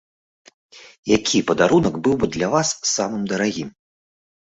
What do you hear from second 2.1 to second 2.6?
бы для